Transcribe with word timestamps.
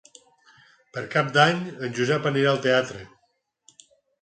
Per 0.95 1.03
Cap 1.17 1.29
d'Any 1.35 1.61
en 1.89 1.93
Josep 1.99 2.27
anirà 2.33 2.51
al 2.55 2.63
teatre. 2.67 3.07